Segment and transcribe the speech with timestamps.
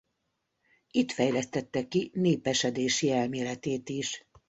[0.91, 4.25] Itt fejlesztette ki népesedési elméletét is.